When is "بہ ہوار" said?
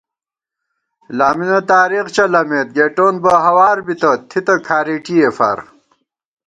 3.23-3.77